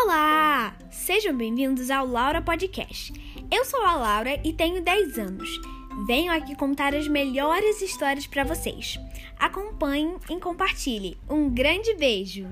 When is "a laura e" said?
3.82-4.52